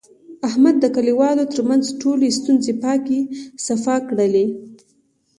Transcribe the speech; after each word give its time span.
احمد 0.47 0.75
د 0.79 0.85
کلیوالو 0.95 1.43
ترمنځ 1.53 1.85
ټولې 2.01 2.27
ستونزې 2.39 2.73
پاکې 2.83 3.19
صفا 3.67 3.95
کړلې. 4.09 4.45